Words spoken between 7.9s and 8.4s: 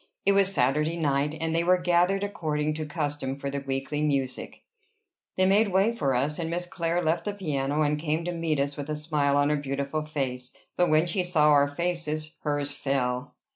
came to